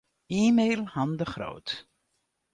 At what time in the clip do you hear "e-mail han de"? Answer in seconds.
0.37-1.29